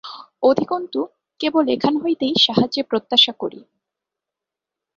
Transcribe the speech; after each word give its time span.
অধিকন্তু 0.43 0.99
কেবল 1.39 1.65
এখান 1.67 1.93
হইতেই 2.03 2.33
সাহায্যের 2.37 2.85
প্রত্যাশা 2.85 3.33
করি। 3.33 3.59